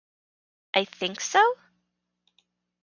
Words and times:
I 0.73 0.85
think 0.85 1.21
so? 1.21 1.57